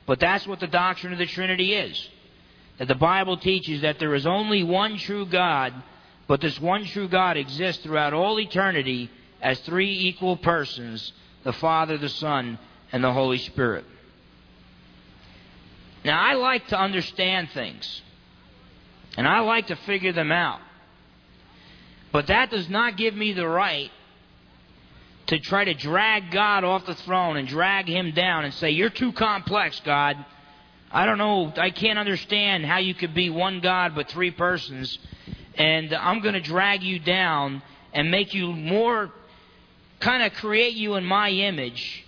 [0.06, 2.10] But that's what the doctrine of the Trinity is.
[2.78, 5.74] That the Bible teaches that there is only one true God,
[6.28, 9.10] but this one true God exists throughout all eternity
[9.42, 11.12] as three equal persons
[11.44, 12.58] the Father, the Son,
[12.92, 13.86] and the Holy Spirit.
[16.06, 18.02] Now, I like to understand things,
[19.18, 20.60] and I like to figure them out.
[22.12, 23.92] But that does not give me the right
[25.28, 28.90] to try to drag God off the throne and drag him down and say, You're
[28.90, 30.24] too complex, God.
[30.92, 31.52] I don't know.
[31.58, 35.00] I can't understand how you could be one God but three persons.
[35.56, 37.64] And I'm going to drag you down
[37.94, 39.12] and make you more,
[40.00, 42.03] kind of create you in my image.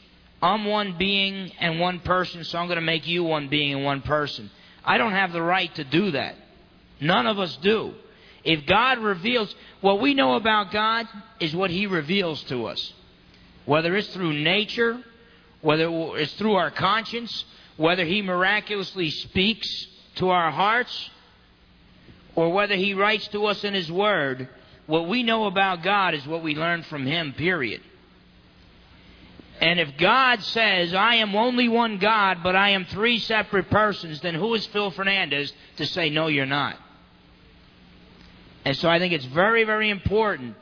[0.45, 3.83] I'm one being and one person, so I'm going to make you one being and
[3.83, 4.51] one person.
[4.83, 6.35] I don't have the right to do that.
[7.01, 7.95] None of us do.
[8.43, 11.07] If God reveals, what we know about God
[11.39, 12.93] is what He reveals to us
[13.65, 15.03] whether it's through nature,
[15.61, 17.43] whether it's through our conscience,
[17.77, 21.09] whether He miraculously speaks to our hearts,
[22.35, 24.47] or whether He writes to us in His Word,
[24.85, 27.81] what we know about God is what we learn from Him, period.
[29.61, 34.19] And if God says, I am only one God, but I am three separate persons,
[34.21, 36.77] then who is Phil Fernandes to say, no, you're not?
[38.65, 40.55] And so I think it's very, very important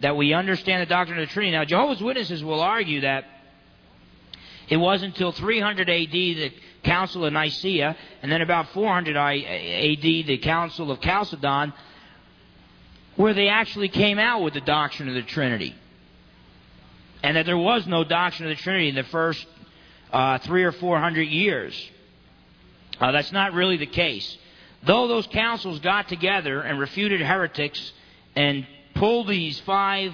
[0.00, 1.56] that we understand the doctrine of the Trinity.
[1.56, 3.24] Now, Jehovah's Witnesses will argue that
[4.68, 10.38] it wasn't until 300 AD the Council of Nicaea, and then about 400 AD the
[10.38, 11.72] Council of Chalcedon,
[13.16, 15.74] where they actually came out with the doctrine of the Trinity.
[17.22, 19.46] And that there was no doctrine of the Trinity in the first
[20.12, 21.90] uh, three or four hundred years.
[22.98, 24.38] Uh, that's not really the case.
[24.82, 27.92] Though those councils got together and refuted heretics
[28.34, 30.12] and pulled these five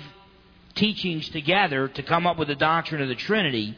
[0.74, 3.76] teachings together to come up with the doctrine of the Trinity,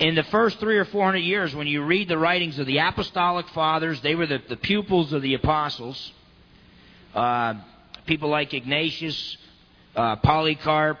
[0.00, 2.78] in the first three or four hundred years, when you read the writings of the
[2.78, 6.12] apostolic fathers, they were the, the pupils of the apostles.
[7.14, 7.54] Uh,
[8.06, 9.36] people like Ignatius,
[9.96, 10.98] uh, Polycarp,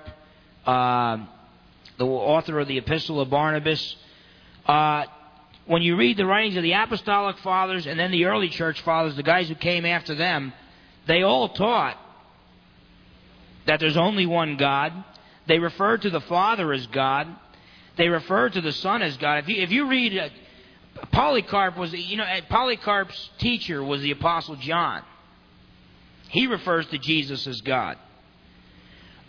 [0.68, 1.24] uh,
[1.96, 3.96] the author of the Epistle of Barnabas.
[4.66, 5.04] Uh,
[5.66, 9.16] when you read the writings of the apostolic fathers and then the early church fathers,
[9.16, 10.52] the guys who came after them,
[11.06, 11.96] they all taught
[13.66, 14.92] that there's only one God.
[15.46, 17.28] They referred to the Father as God.
[17.96, 19.38] They referred to the Son as God.
[19.38, 20.28] If you, if you read, uh,
[21.12, 25.02] Polycarp was, you know, Polycarp's teacher was the Apostle John.
[26.28, 27.96] He refers to Jesus as God.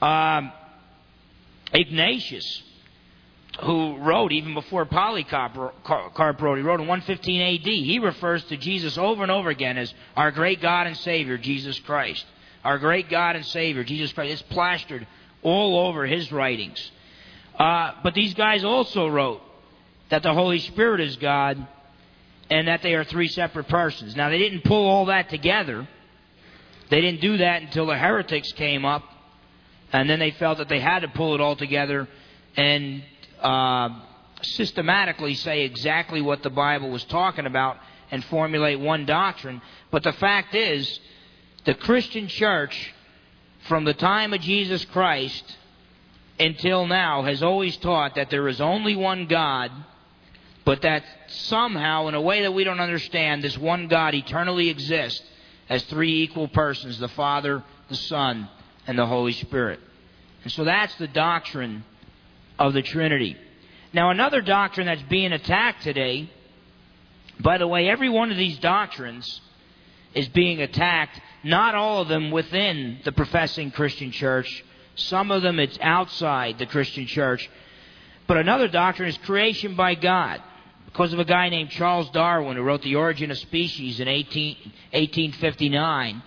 [0.02, 0.52] Um,
[1.74, 2.64] Ignatius,
[3.64, 7.68] who wrote even before Polycarp wrote, he wrote in 115 AD.
[7.68, 11.80] He refers to Jesus over and over again as our great God and Savior, Jesus
[11.80, 12.26] Christ.
[12.64, 14.34] Our great God and Savior, Jesus Christ.
[14.34, 15.08] It's plastered
[15.42, 16.92] all over his writings.
[17.58, 19.42] Uh, but these guys also wrote
[20.10, 21.68] that the Holy Spirit is God
[22.50, 24.16] and that they are three separate persons.
[24.16, 25.88] Now, they didn't pull all that together.
[26.90, 29.04] They didn't do that until the heretics came up,
[29.92, 32.08] and then they felt that they had to pull it all together
[32.56, 33.04] and
[33.42, 33.90] uh,
[34.42, 37.78] systematically say exactly what the Bible was talking about
[38.12, 39.62] and formulate one doctrine.
[39.92, 41.00] But the fact is,
[41.66, 42.94] the Christian church,
[43.68, 45.58] from the time of Jesus Christ
[46.40, 49.72] until now, has always taught that there is only one God,
[50.66, 55.22] but that somehow, in a way that we don't understand, this one God eternally exists
[55.68, 58.50] as three equal persons the Father, the Son,
[58.90, 59.80] and the Holy Spirit.
[60.44, 61.84] And so that's the doctrine
[62.58, 63.38] of the Trinity.
[63.94, 66.28] Now, another doctrine that's being attacked today,
[67.40, 69.42] by the way, every one of these doctrines
[70.16, 74.66] is being attacked, not all of them within the professing Christian church,
[74.96, 77.48] some of them it's outside the Christian church.
[78.26, 80.42] But another doctrine is creation by God.
[80.86, 84.56] Because of a guy named Charles Darwin who wrote The Origin of Species in 18,
[84.94, 86.24] 1859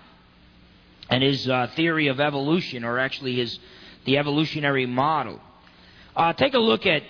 [1.13, 3.59] and his uh, theory of evolution, or actually his
[4.07, 5.39] the evolutionary model.
[6.17, 7.03] Uh, take a look at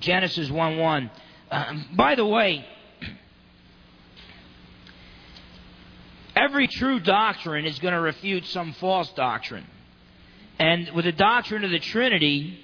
[0.00, 1.10] Genesis 1 1.
[1.50, 2.64] Uh, by the way,
[6.34, 9.66] every true doctrine is going to refute some false doctrine.
[10.58, 12.58] And with the doctrine of the Trinity,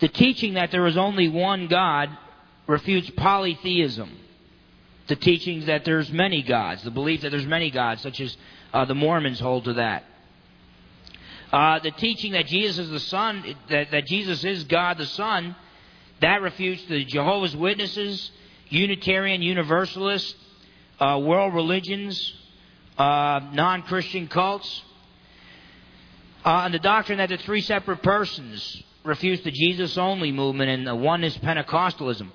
[0.00, 2.10] the teaching that there is only one God
[2.66, 4.10] refutes polytheism.
[5.08, 8.36] The teachings that there's many gods, the belief that there's many gods, such as
[8.72, 10.04] uh, the Mormons hold to that.
[11.52, 15.54] Uh, the teaching that Jesus is the Son, that, that Jesus is God the Son,
[16.20, 18.30] that refutes the Jehovah's Witnesses,
[18.68, 20.34] Unitarian Universalists,
[20.98, 22.34] uh, world religions,
[22.98, 24.82] uh, non Christian cults.
[26.44, 30.86] Uh, and the doctrine that the three separate persons refuse the Jesus only movement and
[30.86, 32.30] the oneness Pentecostalism.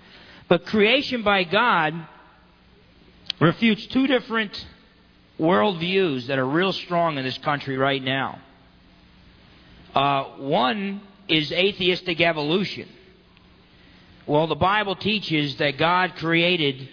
[0.47, 1.93] But creation by God
[3.39, 4.65] refutes two different
[5.39, 8.39] worldviews that are real strong in this country right now.
[9.95, 12.87] Uh, one is atheistic evolution.
[14.27, 16.87] Well, the Bible teaches that God created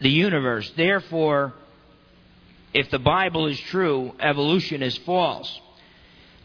[0.00, 0.70] the universe.
[0.76, 1.52] Therefore,
[2.72, 5.60] if the Bible is true, evolution is false.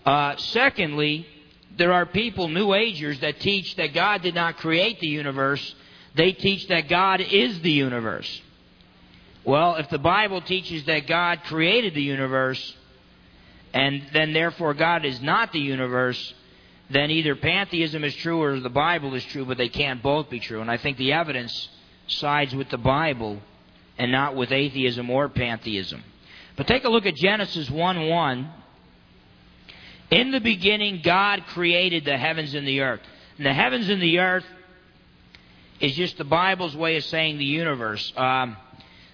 [0.05, 1.26] Uh, secondly,
[1.78, 5.76] there are people, New Agers, that teach that God did not create the universe.
[6.15, 8.41] They teach that God is the universe.
[9.44, 12.76] Well, if the Bible teaches that God created the universe,
[13.74, 16.34] and then therefore God is not the universe,
[16.89, 20.39] then either pantheism is true or the Bible is true, but they can't both be
[20.39, 20.62] true.
[20.62, 21.70] And I think the evidence
[22.08, 23.39] sides with the Bible
[23.98, 26.04] and not with atheism or pantheism.
[26.58, 28.50] But take a look at Genesis 1 1.
[30.12, 33.00] In the beginning, God created the heavens and the earth.
[33.38, 34.46] And the heavens and the earth
[35.80, 38.12] is just the Bible's way of saying the universe.
[38.18, 38.58] Um,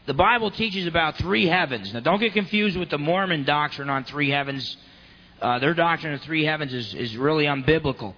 [0.07, 1.93] the Bible teaches about three heavens.
[1.93, 4.77] Now, don't get confused with the Mormon doctrine on three heavens.
[5.41, 8.15] Uh, their doctrine of three heavens is, is really unbiblical.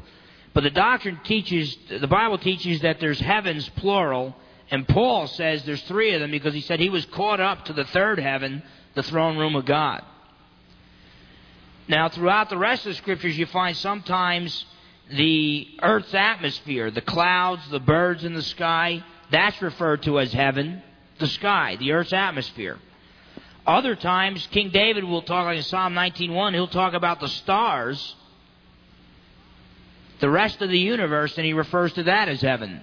[0.54, 4.36] But the doctrine teaches, the Bible teaches that there's heavens, plural,
[4.70, 7.74] and Paul says there's three of them because he said he was caught up to
[7.74, 8.62] the third heaven,
[8.94, 10.04] the throne room of God.
[11.88, 14.64] Now, throughout the rest of the scriptures, you find sometimes
[15.12, 20.84] the earth's atmosphere, the clouds, the birds in the sky, that's referred to as heaven
[21.20, 22.78] the sky, the earth's atmosphere.
[23.68, 28.16] Other times, King David will talk, like in Psalm 19.1, he'll talk about the stars,
[30.20, 32.82] the rest of the universe, and he refers to that as heaven.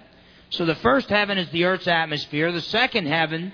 [0.51, 2.53] So the first heaven is the earth's atmosphere.
[2.53, 3.53] The second heaven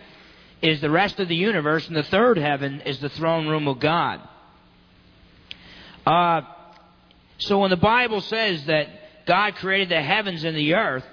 [0.60, 1.86] is the rest of the universe.
[1.88, 4.20] And the third heaven is the throne room of God.
[6.06, 6.42] Uh,
[7.38, 8.88] so when the Bible says that
[9.26, 11.04] God created the heavens and the earth,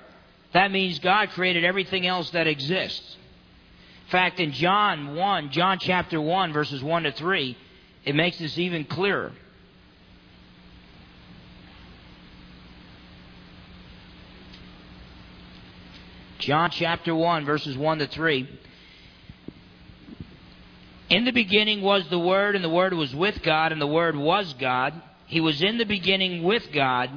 [0.53, 3.17] that means God created everything else that exists.
[4.10, 7.57] Fact, in John 1, John chapter 1, verses 1 to 3,
[8.05, 9.32] it makes this even clearer.
[16.39, 18.49] John chapter 1, verses 1 to 3.
[21.10, 24.16] In the beginning was the Word, and the Word was with God, and the Word
[24.16, 24.93] was God.
[25.28, 27.10] He was in the beginning with God.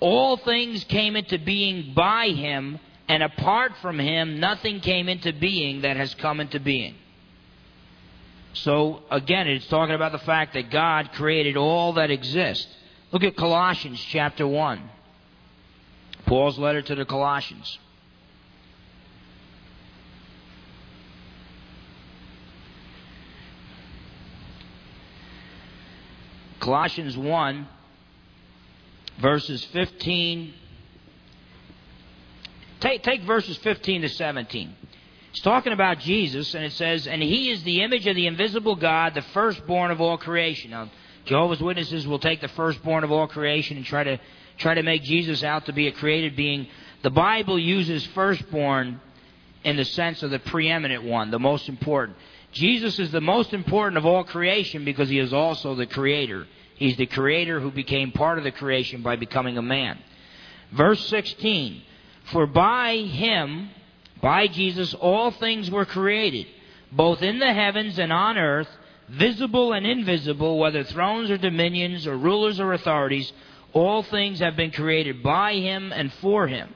[0.00, 2.80] All things came into being by Him,
[3.12, 6.94] and apart from Him, nothing came into being that has come into being.
[8.54, 12.74] So, again, it's talking about the fact that God created all that exists.
[13.10, 14.88] Look at Colossians chapter 1.
[16.24, 17.78] Paul's letter to the Colossians.
[26.60, 27.68] Colossians 1,
[29.20, 30.54] verses 15.
[32.82, 34.74] Take, take verses 15 to 17.
[35.30, 38.74] It's talking about Jesus, and it says, And he is the image of the invisible
[38.74, 40.72] God, the firstborn of all creation.
[40.72, 40.90] Now,
[41.24, 44.18] Jehovah's Witnesses will take the firstborn of all creation and try to
[44.58, 46.66] try to make Jesus out to be a created being.
[47.04, 49.00] The Bible uses firstborn
[49.62, 52.18] in the sense of the preeminent one, the most important.
[52.50, 56.48] Jesus is the most important of all creation because he is also the creator.
[56.74, 60.00] He's the creator who became part of the creation by becoming a man.
[60.72, 61.82] Verse 16
[62.26, 63.70] For by him,
[64.20, 66.46] by Jesus, all things were created,
[66.92, 68.68] both in the heavens and on earth,
[69.08, 73.32] visible and invisible, whether thrones or dominions or rulers or authorities.
[73.72, 76.74] All things have been created by him and for him.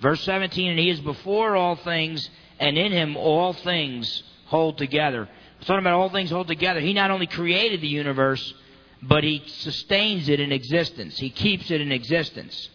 [0.00, 2.28] Verse 17 And he is before all things,
[2.60, 5.28] and in him all things hold together.
[5.58, 6.80] It's talking about all things hold together.
[6.80, 8.54] He not only created the universe,
[9.02, 11.18] but he sustains it in existence.
[11.18, 12.68] He keeps it in existence.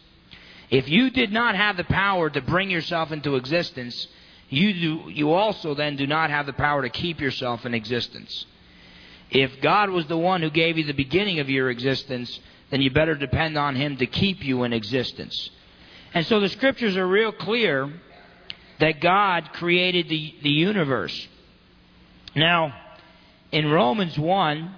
[0.70, 4.06] If you did not have the power to bring yourself into existence,
[4.48, 8.46] you, do, you also then do not have the power to keep yourself in existence.
[9.30, 12.38] If God was the one who gave you the beginning of your existence,
[12.70, 15.50] then you better depend on Him to keep you in existence.
[16.14, 17.92] And so the scriptures are real clear
[18.78, 21.28] that God created the, the universe.
[22.34, 22.74] Now,
[23.52, 24.74] in Romans 1,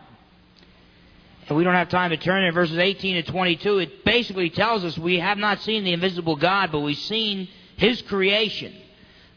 [1.48, 4.84] and we don't have time to turn in verses 18 to 22, it basically tells
[4.84, 8.74] us we have not seen the invisible God, but we've seen His creation,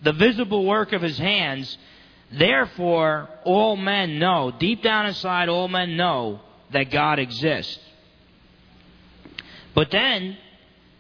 [0.03, 1.78] the visible work of His hands.
[2.32, 6.41] Therefore, all men know, deep down inside, all men know
[6.72, 7.80] that God exists.
[9.74, 10.38] But then,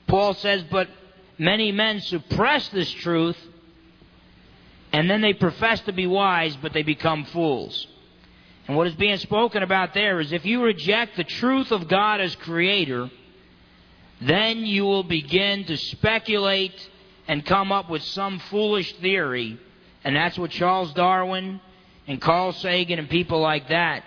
[0.07, 0.87] Paul says, but
[1.37, 3.37] many men suppress this truth,
[4.91, 7.87] and then they profess to be wise, but they become fools.
[8.67, 12.19] And what is being spoken about there is if you reject the truth of God
[12.19, 13.09] as creator,
[14.21, 16.89] then you will begin to speculate
[17.27, 19.59] and come up with some foolish theory.
[20.03, 21.59] And that's what Charles Darwin
[22.07, 24.03] and Carl Sagan and people like that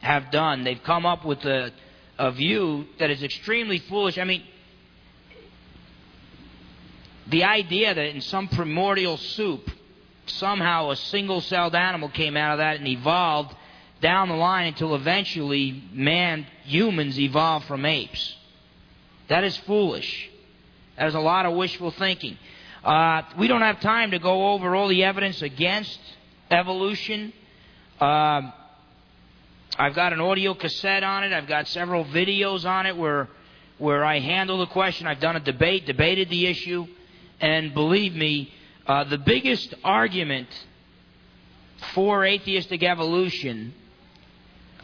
[0.00, 0.64] have done.
[0.64, 1.72] They've come up with a,
[2.18, 4.18] a view that is extremely foolish.
[4.18, 4.42] I mean,
[7.28, 9.70] the idea that in some primordial soup,
[10.26, 13.54] somehow a single celled animal came out of that and evolved
[14.00, 18.36] down the line until eventually man, humans, evolve from apes.
[19.28, 20.30] That is foolish.
[20.96, 22.38] That is a lot of wishful thinking.
[22.84, 25.98] Uh, we don't have time to go over all the evidence against
[26.50, 27.32] evolution.
[28.00, 28.52] Uh,
[29.78, 31.32] I've got an audio cassette on it.
[31.32, 33.28] I've got several videos on it where
[33.78, 35.06] where I handle the question.
[35.06, 36.86] I've done a debate, debated the issue,
[37.40, 38.52] and believe me,
[38.86, 40.48] uh, the biggest argument
[41.92, 43.74] for atheistic evolution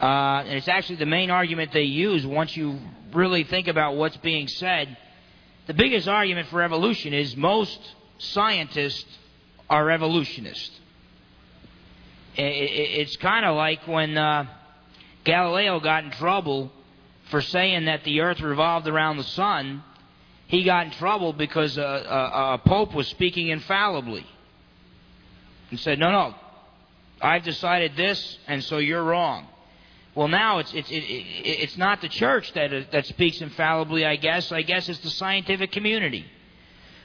[0.01, 2.79] uh, and it's actually the main argument they use once you
[3.13, 4.97] really think about what's being said.
[5.67, 7.79] The biggest argument for evolution is most
[8.17, 9.05] scientists
[9.69, 10.79] are evolutionists.
[12.35, 14.47] It's kind of like when uh,
[15.23, 16.71] Galileo got in trouble
[17.29, 19.83] for saying that the earth revolved around the sun.
[20.47, 24.25] He got in trouble because a, a, a pope was speaking infallibly
[25.69, 26.35] and said, No, no,
[27.21, 29.47] I've decided this, and so you're wrong.
[30.15, 34.05] Well, now it's it's it, it, it's not the church that that speaks infallibly.
[34.05, 36.25] I guess I guess it's the scientific community.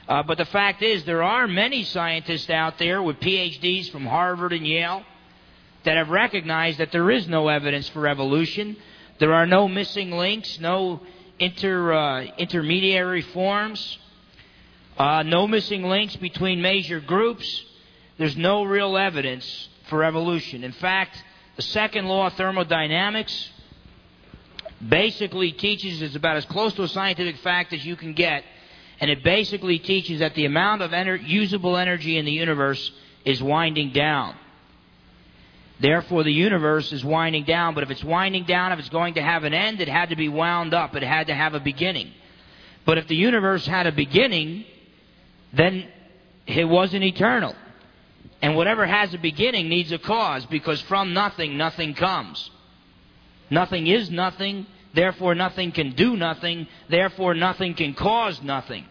[0.07, 4.53] Uh, but the fact is, there are many scientists out there with PhDs from Harvard
[4.53, 5.03] and Yale
[5.85, 8.75] that have recognized that there is no evidence for evolution.
[9.19, 11.01] There are no missing links, no
[11.39, 13.97] inter uh, intermediary forms,
[14.97, 17.65] uh, no missing links between major groups.
[18.17, 20.63] There's no real evidence for evolution.
[20.63, 21.23] In fact
[21.59, 23.49] the second law of thermodynamics
[24.87, 28.45] basically teaches it's about as close to a scientific fact as you can get.
[29.01, 32.93] And it basically teaches that the amount of ener- usable energy in the universe
[33.25, 34.37] is winding down.
[35.81, 37.75] Therefore, the universe is winding down.
[37.75, 40.15] But if it's winding down, if it's going to have an end, it had to
[40.15, 40.95] be wound up.
[40.95, 42.13] It had to have a beginning.
[42.85, 44.63] But if the universe had a beginning,
[45.51, 45.89] then
[46.47, 47.53] it wasn't eternal.
[48.41, 52.49] And whatever has a beginning needs a cause, because from nothing, nothing comes.
[53.49, 58.85] Nothing is nothing, therefore nothing can do nothing, therefore nothing can cause nothing.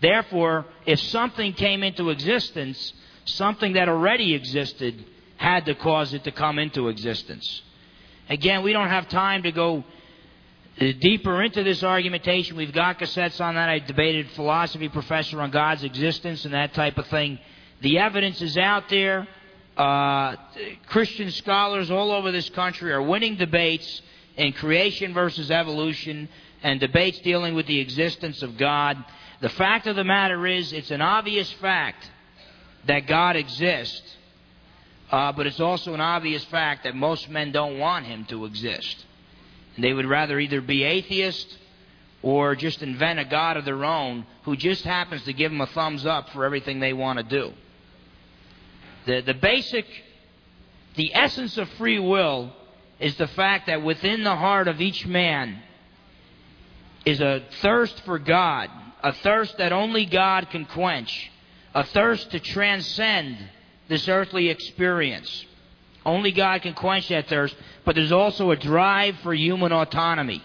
[0.00, 2.92] Therefore, if something came into existence,
[3.24, 5.04] something that already existed
[5.36, 7.62] had to cause it to come into existence.
[8.28, 9.84] Again, we don't have time to go
[10.80, 12.56] uh, deeper into this argumentation.
[12.56, 13.68] We've got cassettes on that.
[13.68, 17.38] I debated philosophy professor on God's existence and that type of thing.
[17.80, 19.26] The evidence is out there.
[19.76, 20.36] Uh,
[20.86, 24.02] Christian scholars all over this country are winning debates
[24.36, 26.28] in creation versus evolution
[26.62, 29.02] and debates dealing with the existence of God.
[29.40, 32.10] The fact of the matter is, it's an obvious fact
[32.86, 34.16] that God exists,
[35.10, 39.04] uh, but it's also an obvious fact that most men don't want Him to exist.
[39.76, 41.58] They would rather either be atheist
[42.22, 45.66] or just invent a God of their own who just happens to give them a
[45.66, 47.52] thumbs up for everything they want to do.
[49.06, 49.86] The, the basic,
[50.96, 52.52] the essence of free will
[52.98, 55.62] is the fact that within the heart of each man
[57.04, 58.70] is a thirst for God,
[59.02, 61.30] a thirst that only God can quench,
[61.74, 63.36] a thirst to transcend
[63.88, 65.44] this earthly experience.
[66.06, 70.42] Only God can quench that thirst, but there's also a drive for human autonomy.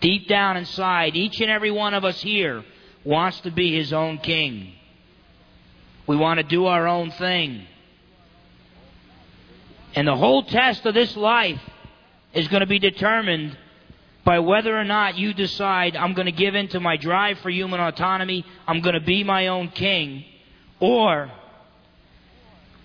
[0.00, 2.64] Deep down inside, each and every one of us here
[3.04, 4.75] wants to be his own king.
[6.06, 7.66] We want to do our own thing.
[9.94, 11.60] And the whole test of this life
[12.32, 13.56] is going to be determined
[14.24, 17.50] by whether or not you decide I'm going to give in to my drive for
[17.50, 20.24] human autonomy, I'm going to be my own king,
[20.80, 21.30] or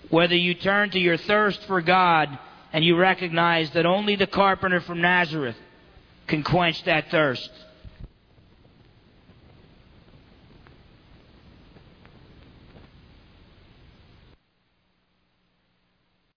[0.08, 2.38] whether you turn to your thirst for God
[2.72, 5.56] and you recognize that only the carpenter from Nazareth
[6.28, 7.50] can quench that thirst.